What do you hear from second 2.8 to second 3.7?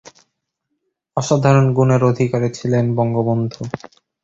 Bangabandhu.